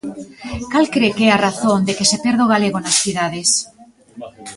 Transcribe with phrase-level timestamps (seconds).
[0.71, 3.49] Cal cre que é a razón de que se perda o galego nas cidades?